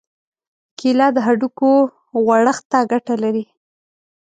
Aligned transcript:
کېله 0.79 1.07
د 1.15 1.17
هډوکو 1.25 1.71
غوړښت 2.23 2.63
ته 2.71 2.79
ګټه 2.91 3.15
لري. 3.23 3.45